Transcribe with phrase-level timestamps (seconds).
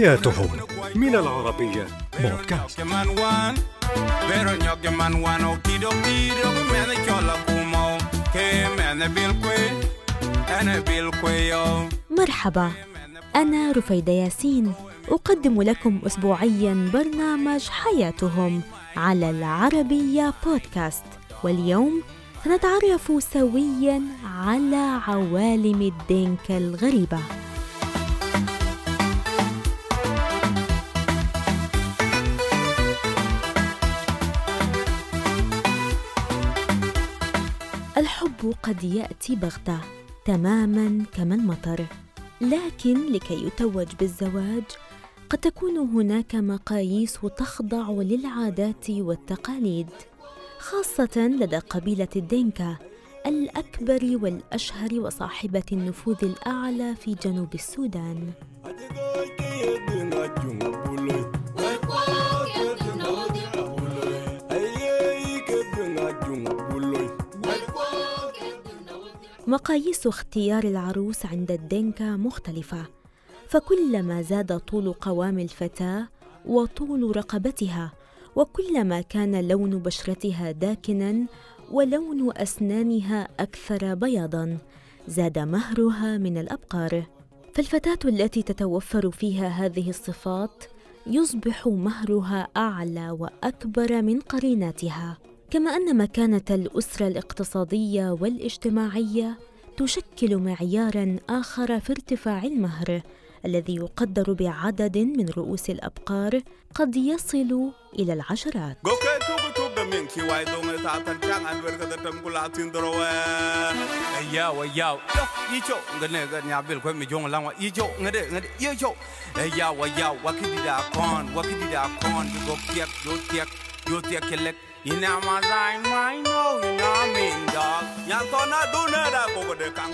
[0.00, 0.48] حياتهم
[0.94, 1.86] من العربية.
[2.20, 2.80] بودكاست.
[12.18, 12.70] مرحبا.
[13.36, 14.72] أنا رفيدة ياسين.
[15.08, 18.62] أقدم لكم أسبوعيا برنامج حياتهم
[18.96, 21.04] على العربية بودكاست.
[21.44, 22.02] واليوم
[22.44, 27.18] سنتعرف سويا على عوالم الدينكا الغريبة.
[38.40, 39.80] الحب قد يأتي بغتة
[40.24, 41.86] تماما كما المطر.
[42.40, 44.62] لكن لكي يتوج بالزواج
[45.30, 49.86] قد تكون هناك مقاييس تخضع للعادات والتقاليد
[50.58, 52.76] خاصة لدى قبيلة الدينكا
[53.26, 58.32] الأكبر والأشهر وصاحبة النفوذ الأعلى في جنوب السودان.
[69.50, 72.86] مقاييس اختيار العروس عند الدينكا مختلفة
[73.48, 76.08] فكلما زاد طول قوام الفتاة
[76.46, 77.92] وطول رقبتها
[78.36, 81.26] وكلما كان لون بشرتها داكنا
[81.72, 84.58] ولون أسنانها أكثر بياضا
[85.08, 87.04] زاد مهرها من الأبقار.
[87.54, 90.64] فالفتاة التي تتوفر فيها هذه الصفات
[91.06, 95.18] يصبح مهرها أعلى وأكبر من قريناتها.
[95.50, 99.38] كما أن مكانة الأسرة الاقتصادية والاجتماعية
[99.76, 103.00] تشكل معيارا آخر في ارتفاع المهر
[103.44, 106.40] الذي يقدر بعدد من رؤوس الأبقار
[106.74, 108.78] قد يصل إلى العشرات.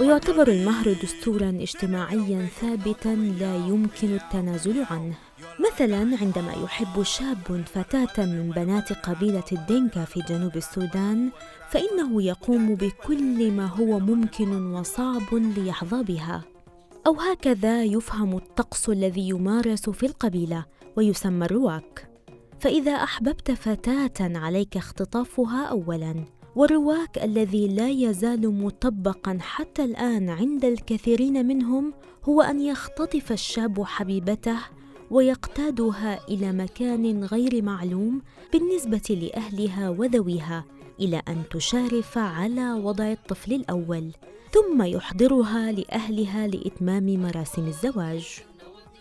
[0.00, 5.14] ويعتبر المهر دستورا اجتماعيا ثابتا لا يمكن التنازل عنه.
[5.66, 11.30] مثلا عندما يحب شاب فتاة من بنات قبيلة الدينكا في جنوب السودان
[11.70, 16.42] فإنه يقوم بكل ما هو ممكن وصعب ليحظى بها.
[17.06, 20.64] أو هكذا يفهم الطقس الذي يمارس في القبيلة
[20.96, 22.15] ويسمى الرواك.
[22.60, 31.46] فإذا أحببت فتاة عليك اختطافها أولاً والرواك الذي لا يزال مطبقا حتى الآن عند الكثيرين
[31.46, 31.92] منهم
[32.24, 34.58] هو أن يختطف الشاب حبيبته
[35.10, 38.22] ويقتادها إلى مكان غير معلوم
[38.52, 40.64] بالنسبة لأهلها وذويها
[41.00, 44.12] إلى أن تشارف على وضع الطفل الأول
[44.50, 48.45] ثم يحضرها لأهلها لإتمام مراسم الزواج.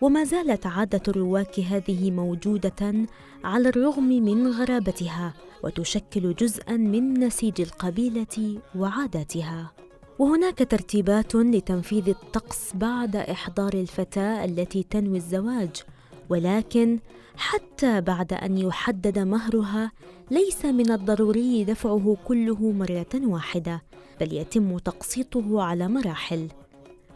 [0.00, 3.06] وما زالت عادة الرواك هذه موجودة
[3.44, 9.72] على الرغم من غرابتها وتشكل جزءا من نسيج القبيلة وعاداتها.
[10.18, 15.82] وهناك ترتيبات لتنفيذ الطقس بعد إحضار الفتاة التي تنوي الزواج،
[16.28, 16.98] ولكن
[17.36, 19.92] حتى بعد أن يحدد مهرها
[20.30, 23.82] ليس من الضروري دفعه كله مرة واحدة،
[24.20, 26.48] بل يتم تقسيطه على مراحل.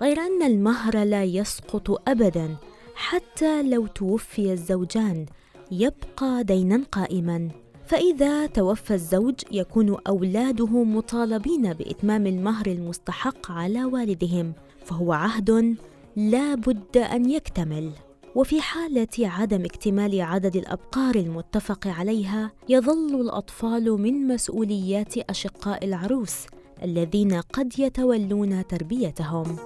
[0.03, 2.57] غير أن المهر لا يسقط أبدا
[2.95, 5.27] حتى لو توفي الزوجان
[5.71, 7.49] يبقى دينا قائما.
[7.87, 14.53] فإذا توفى الزوج يكون أولاده مطالبين بإتمام المهر المستحق على والدهم
[14.85, 15.77] فهو عهد
[16.17, 17.91] لا بد أن يكتمل.
[18.35, 26.47] وفي حالة عدم اكتمال عدد الأبقار المتفق عليها يظل الأطفال من مسؤوليات أشقاء العروس
[26.83, 29.57] الذين قد يتولون تربيتهم.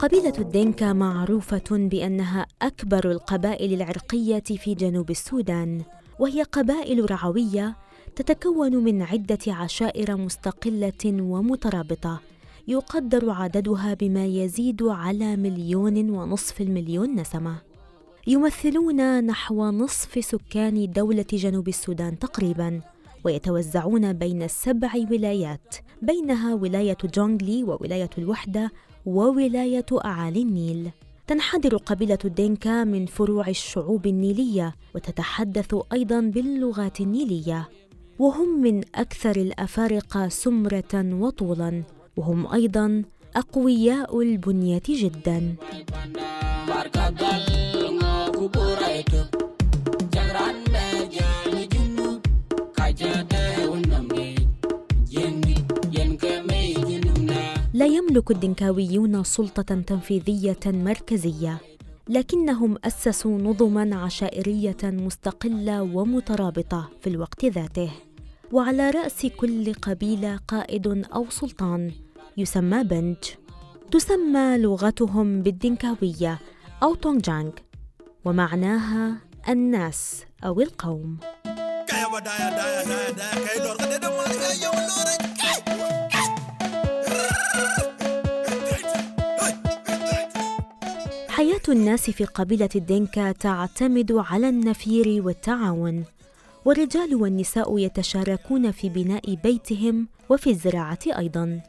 [0.00, 5.82] قبيلة الدينكا معروفة بأنها أكبر القبائل العرقية في جنوب السودان،
[6.18, 7.76] وهي قبائل رعوية
[8.16, 12.20] تتكون من عدة عشائر مستقلة ومترابطة،
[12.68, 17.56] يقدر عددها بما يزيد على مليون ونصف المليون نسمة.
[18.26, 22.80] يمثلون نحو نصف سكان دولة جنوب السودان تقريباً،
[23.24, 28.70] ويتوزعون بين السبع ولايات بينها ولاية جونغلي وولاية الوحدة
[29.06, 30.90] وولاية أعالي النيل.
[31.26, 37.68] تنحدر قبيلة الدينكا من فروع الشعوب النيلية وتتحدث أيضا باللغات النيلية.
[38.18, 41.82] وهم من أكثر الأفارقة سمرة وطولا
[42.16, 43.02] وهم أيضا
[43.36, 45.54] أقوياء البنية جدا.
[58.10, 61.60] يملك الدنكاويون سلطة تنفيذية مركزية
[62.08, 67.90] لكنهم أسسوا نظما عشائرية مستقلة ومترابطة في الوقت ذاته
[68.52, 71.92] وعلى رأس كل قبيلة قائد أو سلطان
[72.36, 73.16] يسمى بنج
[73.90, 76.38] تسمى لغتهم بالدنكاوية
[76.82, 77.52] أو تونجانغ
[78.24, 79.18] ومعناها
[79.48, 81.18] الناس أو القوم
[91.70, 96.04] الناس في قبيلة الدينكا تعتمد على النفير والتعاون.
[96.64, 101.60] والرجال والنساء يتشاركون في بناء بيتهم وفي الزراعة أيضاً.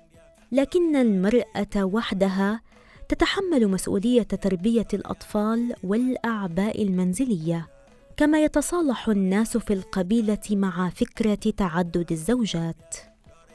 [0.52, 2.62] لكن المرأة وحدها
[3.10, 7.68] تتحمل مسؤولية تربية الأطفال والأعباء المنزلية.
[8.18, 12.96] كما يتصالح الناس في القبيلة مع فكرة تعدد الزوجات.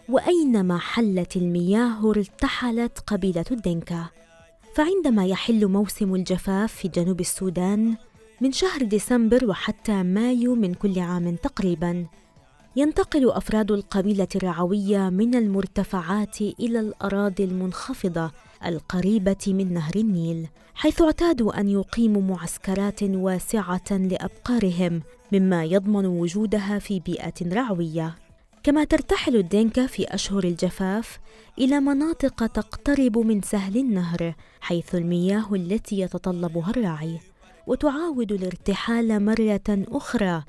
[0.09, 4.07] وأينما حلت المياه ارتحلت قبيلة الدنكا
[4.77, 7.97] فعندما يحل موسم الجفاف في جنوب السودان
[8.41, 12.07] من شهر ديسمبر وحتى مايو من كل عام تقريبا
[12.77, 18.31] ينتقل أفراد القبيلة الرعوية من المرتفعات إلى الأراضي المنخفضة
[18.67, 25.03] القريبة من نهر النيل حيث اعتادوا أن يقيموا معسكرات واسعة لأبقارهم
[25.33, 28.26] مما يضمن وجودها في بيئة رعوية.
[28.67, 31.19] كما ترتحل الدينكا في أشهر الجفاف
[31.59, 37.21] إلى مناطق تقترب من سهل النهر حيث المياه التي يتطلبها الراعي
[37.67, 40.43] وتعاود الارتحال مرة أخرى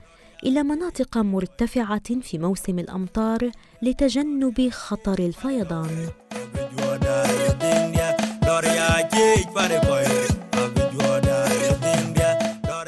[0.43, 6.09] إلى مناطق مرتفعة في موسم الأمطار لتجنب خطر الفيضان.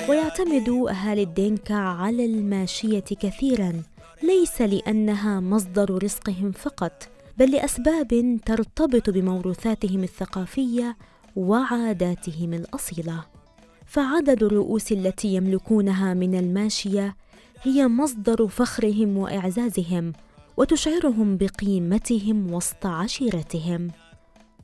[0.10, 3.84] ويعتمد أهالي الدينكا على الماشية كثيرا
[4.24, 10.98] ليس لأنها مصدر رزقهم فقط بل لأسباب ترتبط بموروثاتهم الثقافية
[11.36, 13.26] وعاداتهم الأصيلة.
[13.86, 17.16] فعدد الرؤوس التي يملكونها من الماشية
[17.64, 20.14] هي مصدر فخرهم وإعزازهم
[20.58, 23.92] وتشعرهم بقيمتهم وسط عشيرتهم.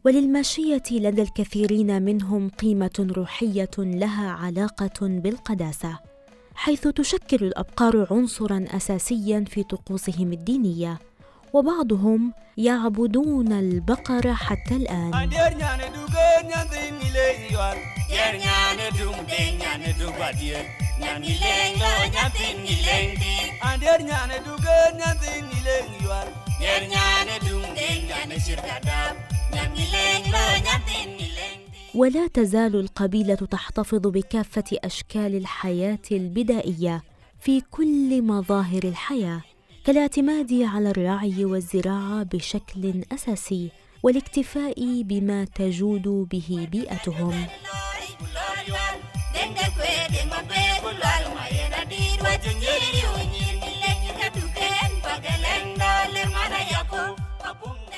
[0.05, 6.14] وللماشية لدى الكثيرين منهم قيمة روحية لها علاقة بالقداسة.
[6.55, 10.99] حيث تشكل الأبقار عنصرا اساسيا في طقوسهم الدينية
[11.53, 15.13] وبعضهم يعبدون البقر حتى الآن.
[31.95, 37.03] ولا تزال القبيلة تحتفظ بكافة أشكال الحياة البدائية
[37.39, 39.41] في كل مظاهر الحياة
[39.85, 43.71] كالاعتماد على الرعي والزراعة بشكل أساسي
[44.03, 47.45] والاكتفاء بما تجود به بيئتهم.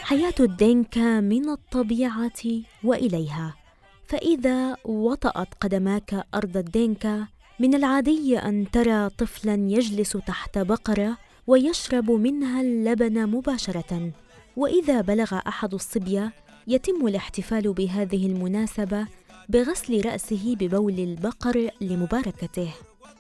[0.02, 2.42] حياة الدينكا من الطبيعة
[2.84, 3.67] وإليها.
[4.08, 7.28] فإذا وطأت قدماك أرض الدينكا
[7.60, 14.12] من العادي أن ترى طفلا يجلس تحت بقرة ويشرب منها اللبن مباشرة.
[14.58, 16.34] وإذا بلغ أحد الصبية
[16.68, 19.08] يتم الاحتفال بهذه المناسبة
[19.50, 22.74] بغسل رأسه ببول البقر لمباركته.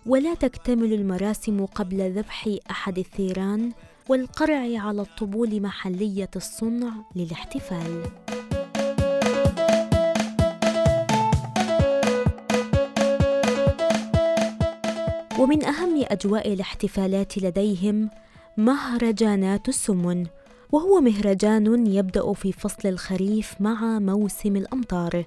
[0.05, 3.71] ولا تكتمل المراسم قبل ذبح أحد الثيران
[4.09, 8.03] والقرع على الطبول محلية الصنع للاحتفال.
[15.47, 18.09] ومن أهم أجواء الاحتفالات لديهم
[18.57, 20.25] مهرجانات السمن
[20.71, 25.25] وهو مهرجان يبدأ في فصل الخريف مع موسم الأمطار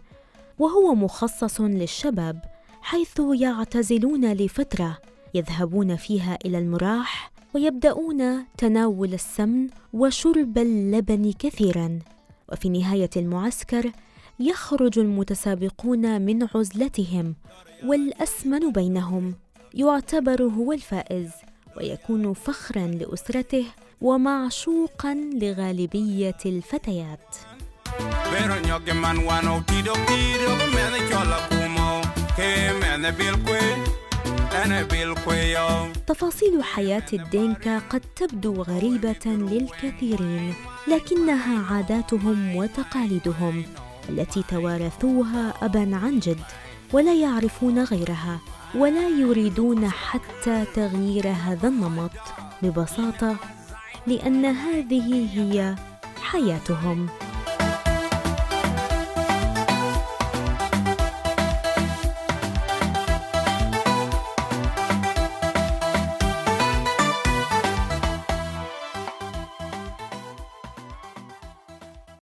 [0.58, 2.44] وهو مخصص للشباب
[2.80, 4.98] حيث يعتزلون لفترة
[5.34, 11.98] يذهبون فيها إلى المراح ويبدأون تناول السمن وشرب اللبن كثيرا
[12.52, 13.92] وفي نهاية المعسكر
[14.40, 17.34] يخرج المتسابقون من عزلتهم
[17.84, 19.34] والأسمن بينهم.
[19.74, 21.30] يعتبر هو الفائز
[21.76, 23.64] ويكون فخرا لأسرته
[24.00, 27.36] ومعشوقا لغالبية الفتيات.
[36.06, 40.54] تفاصيل حياة الدينكا قد تبدو غريبة للكثيرين
[40.88, 43.64] لكنها عاداتهم وتقاليدهم
[44.08, 46.40] التي توارثوها أبا عن جد
[46.92, 48.40] ولا يعرفون غيرها.
[48.74, 52.10] ولا يريدون حتى تغيير هذا النمط
[52.62, 53.36] ببساطة
[54.06, 55.74] لأن هذه هي
[56.22, 57.08] حياتهم.